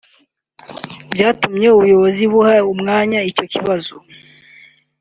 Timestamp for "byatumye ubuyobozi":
1.13-2.23